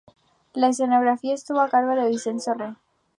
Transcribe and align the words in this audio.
La 0.55 0.69
escenografía 0.69 1.35
estuvo 1.35 1.59
a 1.59 1.69
cargo 1.69 1.93
de 1.93 2.09
Vincenzo 2.09 2.55
Re. 2.55 2.73